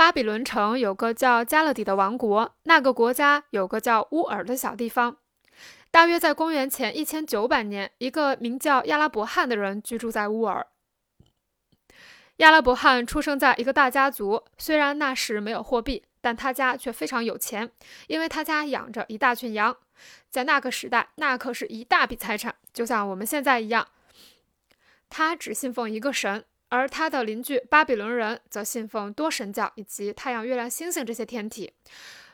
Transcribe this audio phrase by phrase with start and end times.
[0.00, 5.18] 巴比伦城有个叫加勒底的王国，那个国家有个叫乌尔的小地方。
[5.90, 10.66] 大约在公元前一千九百年，一个名叫亚拉伯汉的人居住在乌尔。
[12.36, 17.70] 亚拉伯汉出生在一个大家族，虽然那时没有货币，但他家却非常有钱，
[18.06, 19.76] 因为他家养着一大群羊。
[20.30, 23.86] 在那个时代，那可是一大笔财产，就像我们现在一样。
[25.10, 31.70] 他只信奉一个神，而他的邻居巴比伦人则信奉多神教以及太阳、月亮、星星这些天体。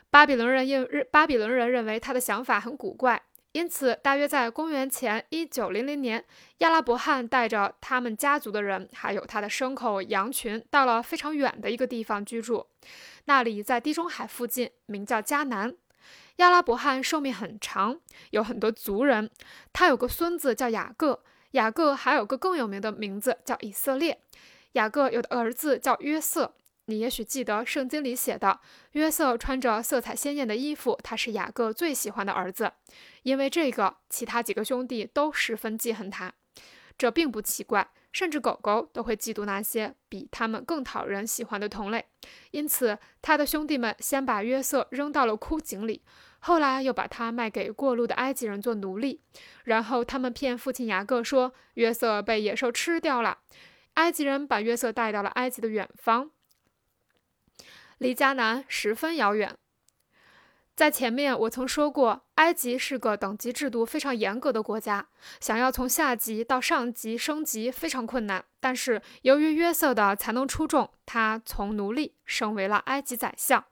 [0.09, 3.21] 巴比伦人认日巴比伦人认为他的想法很古怪。
[3.53, 6.23] 因此，大约在公元前一九零零年，
[6.59, 12.67] 亚拉伯汉带着他们家族的人，还有他的牲口、羊群，到了非常远的一个地方居住。
[13.25, 15.75] 那里在地中海附近，名叫迦南。
[16.35, 17.99] 亚拉伯汉寿命很长，
[18.29, 19.27] 有很多族人。
[19.73, 24.19] 他有个孙子叫雅各，雅各还有个更有名的名字叫以色列。
[24.73, 26.53] 雅各有的儿子叫约瑟。
[26.89, 28.61] 你也许记得圣经里写的，
[28.93, 32.71] 约瑟穿着色彩鲜艳的衣服，他是雅各最喜欢的儿子。
[33.23, 36.33] 因为这个，其他几个兄弟都十分记恨他。
[36.97, 42.05] 这并不奇怪，甚至狗狗都会嫉妒那些比他们更讨人喜欢的同类。
[42.51, 46.01] 因此，他的兄弟们先把约瑟扔到了枯井里，
[46.39, 49.21] 后来又把他卖给过路的埃及人做奴隶。
[49.65, 53.39] 然后他们骗父亲雅各说，约瑟被野兽吃掉了。
[53.95, 56.31] 埃及人把约瑟带到了埃及的远方。
[57.97, 59.57] 离迦南十分遥远。
[60.77, 65.07] 在前面我曾说过，埃及是个等级制度非常严格的国家，
[65.39, 68.45] 想要从下级到上级升级非常困难。
[68.59, 73.65] 但是由于约瑟的才能出众，他从奴隶升为了埃及宰相。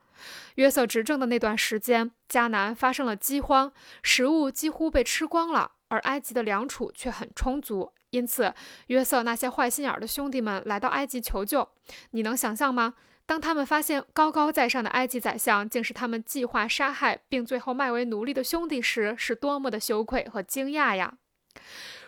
[0.55, 7.91] 约瑟执政的那段时间，迦南发生了饥荒，食物几乎被吃光了，而埃及的粮储却很充足。
[8.09, 8.51] 因此，
[8.87, 11.69] 约瑟那些坏心眼的兄弟们来到埃及求救。
[12.09, 12.95] 你能想象吗？
[13.25, 21.17] 当他们发现高高在上的埃及宰相竟是他们计划杀害并最后卖为奴隶的兄弟时，是多么的羞愧和惊讶呀！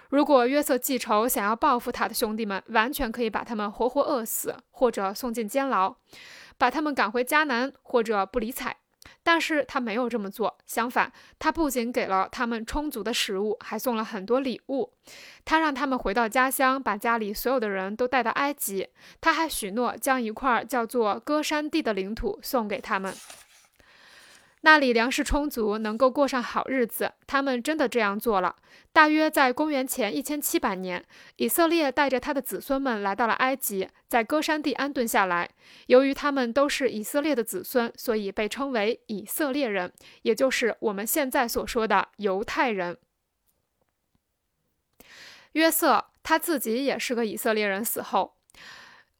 [0.09, 5.95] 如果约瑟记仇，想要报复他的兄弟们，完全可以把他们活活饿死，或者送进监牢，
[6.57, 8.77] 把他们赶回迦南，或者不理睬。
[9.27, 14.93] 但是他没有这么做，相反，他不仅给了他们充足的食物，还送了很多礼物。
[15.43, 18.87] 他让他们回到家乡，把家里所有的人都带到埃及。
[19.19, 23.13] 他还许诺将一块叫做歌山地的领土送给他们。
[24.61, 27.13] 那里粮食充足，能够过上好日子。
[27.25, 28.55] 他们真的这样做了。
[28.91, 31.03] 大约在公元前一千七百年，
[31.35, 35.49] 以色列带着他的子孙们来到了埃及，在歌山地安顿下来。
[35.85, 42.97] 由于他们都是以色列的子孙，所以被称为以色列人，也就是我们现在所说的犹太人。
[45.53, 48.36] 约瑟他自己也是个以色列人，死后。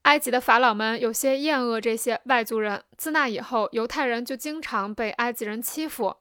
[0.08, 6.16] 埃及的法老们有些厌恶这些外族人，自那以后，犹太人就经常被埃及人欺负。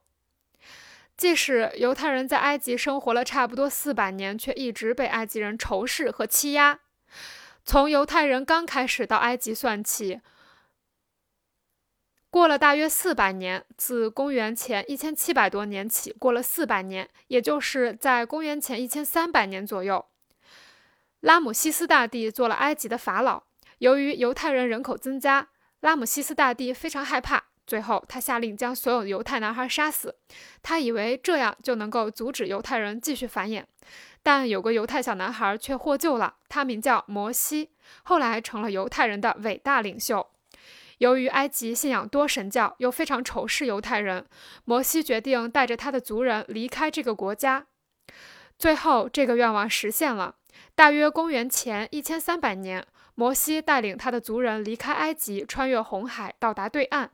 [1.17, 6.81] 即使犹太人在埃及生活了差不多四百年，却一直被埃及人仇视和欺压。
[7.65, 10.21] 从犹太人刚开始到埃及算起，
[12.29, 20.07] 过了大约四百年，自公元前一千七百多年起，过了四百年，也就是在公元前一千三百年左右，
[21.21, 23.45] 拉姆西斯大帝做了埃及的法老。
[23.79, 25.49] 由于犹太人人口增加，
[25.81, 27.45] 拉姆西斯大帝非常害怕。
[27.67, 30.15] 最后，他下令将所有犹太男孩杀死。
[30.63, 33.65] 他以为这样就能够阻止犹太人继续繁衍。
[34.23, 37.71] 但有个犹太小男孩却获救了，他名叫摩西，
[38.05, 40.29] 后来成了犹太人的伟大领袖。
[40.99, 44.27] 由于埃及信仰多神教，又非常仇视犹太人，
[44.65, 47.67] 摩西决定带着他的族人离开这个国家。
[48.59, 50.37] 最后，这个愿望实现了。
[50.75, 52.87] 大约公元前一千三百年。
[53.19, 57.11] 摩西带领他的族人离开埃及，穿越红海，到达对岸。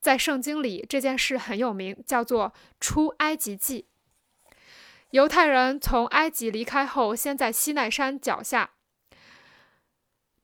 [0.00, 3.86] 在圣经里，这件事很有名，叫做“出埃及记”。
[5.12, 8.72] 犹太人从埃及离开后，先在西奈山脚下。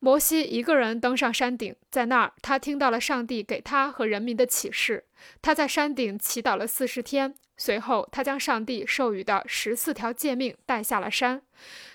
[0.05, 5.05] 摩西一个人登上山顶，在那儿，他听到了上帝给他和人民的启示。
[5.41, 11.41] 他在山顶祈祷了四十天，随后他将上帝授予的十四条诫命带下了山。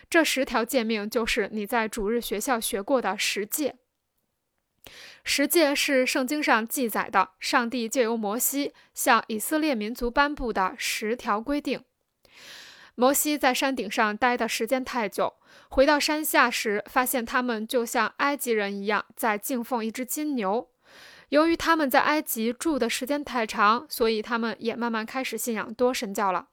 [0.10, 3.76] 这十条诫命就是你在主日学校学过的十诫。
[5.26, 11.84] 十诫是圣经上记载的，上帝借由摩西向以色列民族颁布的十条规定。
[13.00, 15.36] 摩西在山顶上待的时间太久，
[15.70, 20.68] 回到山下时，发现他们就像埃及人一样在敬奉一只金牛。
[21.30, 26.48] 由于他们在埃及住的时间太长，所以他们也慢慢开始信仰多神教了。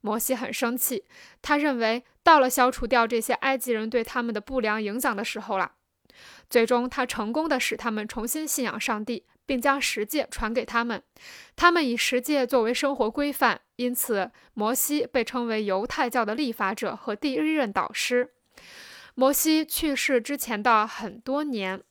[0.00, 1.04] 摩西很生气，
[1.40, 5.74] 他认为到了消除掉这些埃及人对他们的不良影响的时候了。
[6.50, 11.02] 最终，他成功的使他们重新信仰上帝，并将十诫传给他们。
[11.56, 18.32] 他们以十诫作为生活规范，因此摩西被称为犹太教的立法者和第一任导师。
[19.14, 21.82] 摩西去世之前的很多年，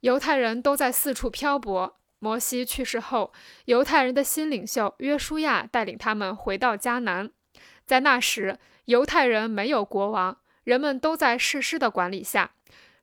[0.00, 1.96] 犹太人都在四处漂泊。
[2.18, 3.32] 摩西去世后，
[3.66, 7.30] 犹太人的新领袖约书亚带领他们回到迦南。
[7.84, 12.52] 在那时，犹太人没有国王，人们都在士师的管理下。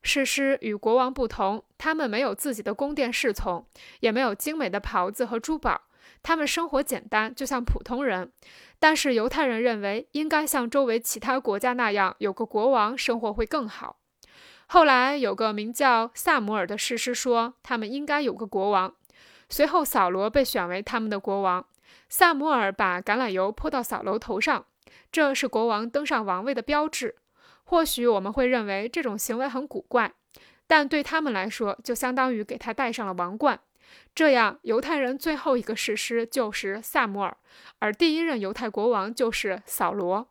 [0.04, 3.66] 士师与国王不同，他们没有自己的宫殿侍从，
[4.02, 5.82] 也没有精美的袍子和珠宝。
[6.22, 8.32] 他们生活简单，就像普通人。
[8.80, 13.98] 但是犹太人认为，应该像周围其他国家那样，有个国王，生活会更好。
[14.68, 18.94] 后来有个名叫萨姆尔的士师说，他们应该有个国王。
[19.50, 21.66] 随后，扫罗被选为他们的国王。
[22.10, 24.66] 萨姆尔把橄榄油泼到扫罗头上，
[25.12, 27.16] 这是国王登上王位的标志。
[27.74, 30.14] 或许我们会认为这种行为很古怪，
[30.68, 33.60] 但对他们来说，就相当于给他戴上了王冠。
[34.14, 37.36] 这样，犹太人最后一个士师就是萨姆尔，
[37.80, 40.30] 而第一任犹太国王就是扫罗。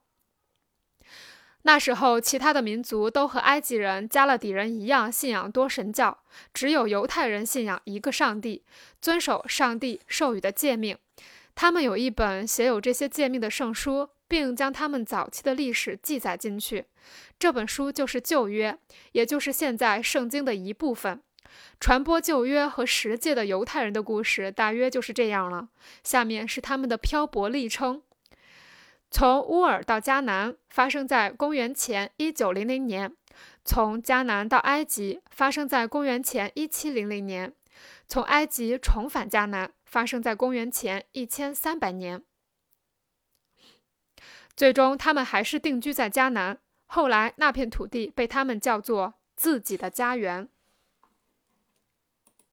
[1.62, 6.20] 那时候，其他的民族都和埃及人、加勒底人一样信仰多神教，
[6.54, 8.62] 只有犹太人信仰一个上帝，
[9.00, 10.96] 遵守上帝授予的诫命。
[11.56, 16.86] 他们有一本写有这些诫命的圣书，并将他们早期的历史记载进去。
[17.38, 18.78] 这本书就是旧约，
[19.12, 21.20] 也就是现在圣经的一部分。
[21.78, 25.68] 传播旧约和十诫的犹太人的故事大约就是这样了。
[26.02, 28.00] 下面是他们的漂泊历程。
[29.10, 33.14] 从乌尔到迦南发生在公元前一九零零年，
[33.66, 37.52] 从迦南到埃及发生在公元前一七零零年，
[38.08, 42.22] 从埃及重返迦南发生在公元前一千三百年。
[44.56, 46.58] 最终，他们还是定居在迦南。
[46.86, 50.48] 后来，那片土地被他们叫做自己的家园。